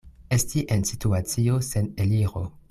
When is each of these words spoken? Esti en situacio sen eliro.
Esti 0.37 0.63
en 0.75 0.85
situacio 0.91 1.61
sen 1.69 1.93
eliro. 2.07 2.45